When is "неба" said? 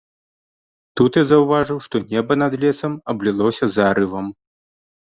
2.15-2.41